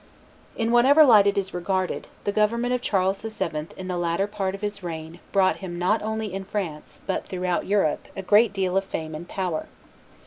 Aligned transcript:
In 0.55 0.71
whatever 0.71 1.03
light 1.05 1.27
it 1.27 1.37
is 1.37 1.53
regarded, 1.53 2.07
the 2.23 2.31
government 2.31 2.73
of 2.73 2.81
Charles 2.81 3.19
VII. 3.19 3.67
in 3.77 3.87
the 3.87 3.97
latter 3.99 4.25
part 4.25 4.55
of 4.55 4.61
his 4.61 4.81
reign 4.81 5.19
brought 5.31 5.57
him 5.57 5.77
not 5.77 6.01
only 6.01 6.33
in 6.33 6.43
France, 6.43 6.99
but 7.05 7.23
throughout 7.27 7.67
Europe, 7.67 8.07
a 8.17 8.23
great 8.23 8.51
deal 8.51 8.75
of 8.77 8.83
fame 8.83 9.13
and 9.13 9.29
power. 9.29 9.67